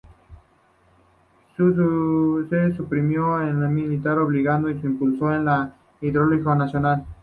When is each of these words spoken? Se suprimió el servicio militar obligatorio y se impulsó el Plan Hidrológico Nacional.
Se 1.55 1.61
suprimió 2.75 3.39
el 3.39 3.49
servicio 3.51 3.69
militar 3.69 4.17
obligatorio 4.17 4.75
y 4.75 4.81
se 4.81 4.87
impulsó 4.87 5.31
el 5.31 5.43
Plan 5.43 5.75
Hidrológico 6.01 6.55
Nacional. 6.55 7.05